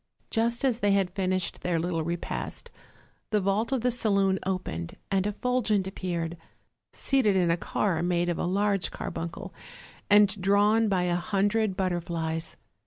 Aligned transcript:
Just 0.31 0.65
as 0.65 0.79
they 0.79 0.93
had 0.93 1.13
finished 1.13 1.61
their 1.61 1.77
little 1.77 2.03
repast 2.03 2.71
the 3.29 3.39
vault 3.39 3.71
of 3.71 3.81
the 3.81 3.91
saloon 3.91 4.39
opened, 4.47 4.95
and 5.11 5.27
Effulgent 5.27 5.85
appeared, 5.85 6.37
seated 6.91 7.35
in 7.35 7.51
a 7.51 7.55
car 7.55 8.01
made 8.01 8.27
of 8.27 8.39
a 8.39 8.45
large 8.45 8.89
carbuncle, 8.89 9.53
and 10.09 10.41
drawn 10.41 10.89
by 10.89 11.03
a 11.03 11.13
hundred 11.15 11.77
but 11.77 11.89
terflies. 11.89 12.55